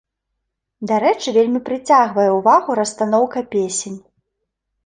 [0.91, 3.99] Дарэчы, вельмі прыцягвае ўвагу расстаноўка песень.